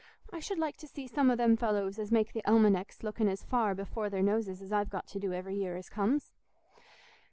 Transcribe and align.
I 0.33 0.39
should 0.39 0.57
like 0.57 0.77
to 0.77 0.87
see 0.87 1.05
some 1.05 1.29
o' 1.29 1.35
them 1.35 1.55
fellows 1.55 1.99
as 1.99 2.11
make 2.11 2.33
the 2.33 2.41
almanecks 2.47 3.03
looking 3.03 3.27
as 3.29 3.43
far 3.43 3.75
before 3.75 4.09
their 4.09 4.23
noses 4.23 4.59
as 4.59 4.73
I've 4.73 4.89
got 4.89 5.05
to 5.09 5.19
do 5.19 5.31
every 5.31 5.55
year 5.57 5.77
as 5.77 5.89
comes." 5.89 6.31